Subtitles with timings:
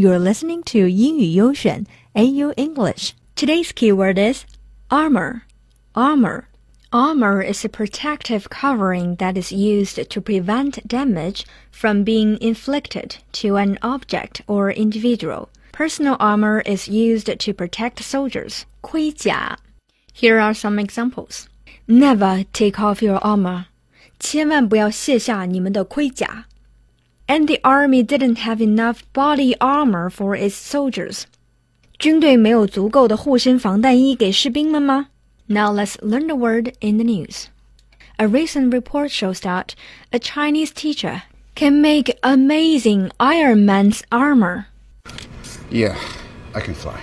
[0.00, 1.84] You're listening to 英语优选
[2.14, 3.12] AU English.
[3.36, 4.46] Today's keyword is
[4.88, 5.42] armor.
[5.92, 6.44] Armor.
[6.90, 13.58] Armor is a protective covering that is used to prevent damage from being inflicted to
[13.58, 15.50] an object or individual.
[15.72, 18.64] Personal armor is used to protect soldiers.
[18.80, 19.58] 盔甲.
[20.14, 21.46] Here are some examples.
[21.86, 23.66] Never take off your armor.
[24.18, 26.46] 千万不要卸下你们的盔甲。
[27.29, 31.23] and the army didn't have enough body armor for its soldiers.
[31.97, 35.07] 军队没有足够的护身防弹衣给士兵们吗?
[35.47, 37.45] Now let's learn the word in the news.
[38.17, 39.69] A recent report shows that
[40.11, 41.21] a Chinese teacher
[41.55, 44.65] can make amazing Iron Man's armor.
[45.69, 45.95] Yeah,
[46.53, 46.99] I can fly.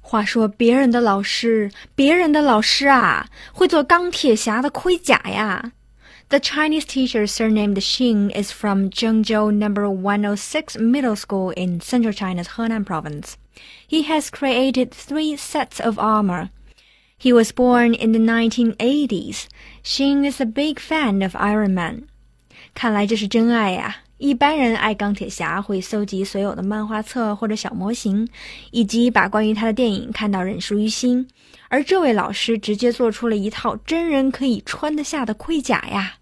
[0.00, 5.72] 话说别人的老师，别人的老师啊，会做钢铁侠的盔甲呀。
[6.28, 12.48] the Chinese teacher surnamed Xing is from Zhengzhou number 106 Middle School in central China's
[12.56, 13.36] Henan province.
[13.86, 16.50] He has created three sets of armor.
[17.16, 19.46] He was born in the 1980s.
[19.84, 22.08] Xing is a big fan of Iron Man.
[22.74, 23.98] 看来这是真爱呀！
[24.18, 28.26] 一般人爱钢铁侠会搜集所有的漫画册或者小模型，
[28.70, 31.28] 以及把关于他的电影看到认熟于心。
[31.68, 36.14] 而这位老师直接做出了一套真人可以穿得下的盔甲呀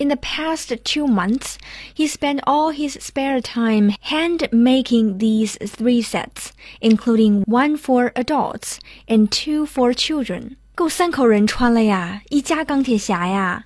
[0.00, 1.56] ！in the past two months,
[1.94, 6.50] he spent all his spare time hand making these three sets,
[6.80, 10.56] including one for adults and two for children.
[10.74, 13.64] 够三口人穿了呀，一家钢铁侠呀！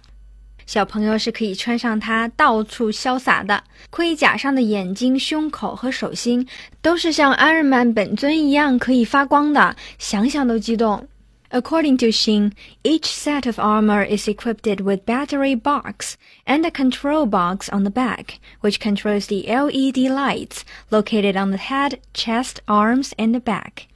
[0.65, 3.65] 小朋友是可以穿上它，到处潇洒的。
[3.91, 6.47] 盔甲上的眼睛、胸口和手心
[6.81, 11.09] 都是像 Iron Man 本尊一样可以发光的，想想都激动。
[11.52, 17.26] According to Xing, each set of armor is equipped with battery box and a control
[17.26, 23.14] box on the back, which controls the LED lights located on the head, chest, arms,
[23.18, 23.88] and the back.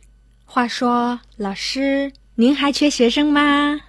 [0.46, 3.80] 话说，老师，您还缺学生吗？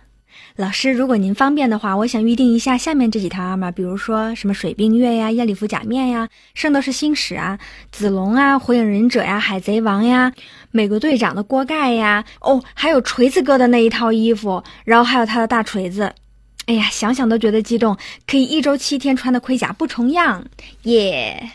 [0.60, 7.58] 老师，如果您方便的话，我想预定一下下面这几套阿玛比如说什么水冰月呀、夜里夫假面呀、圣斗士星矢啊、
[7.90, 10.34] 子龙啊、火影忍者呀、海贼王呀、
[10.70, 16.12] 美国队长的锅盖呀，哦，还有锤子哥的那一套衣服，然后还有他的大锤子。
[16.66, 17.96] 哎呀，想想都觉得激动，
[18.26, 20.44] 可以一周七天穿的盔甲不重样，
[20.82, 21.52] 耶！